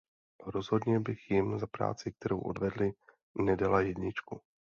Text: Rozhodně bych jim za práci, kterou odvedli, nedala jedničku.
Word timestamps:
Rozhodně 0.47 0.99
bych 0.99 1.31
jim 1.31 1.59
za 1.59 1.67
práci, 1.67 2.11
kterou 2.11 2.39
odvedli, 2.39 2.93
nedala 3.37 3.81
jedničku. 3.81 4.41